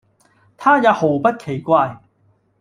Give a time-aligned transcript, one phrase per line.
[0.57, 2.01] 他也毫不奇怪，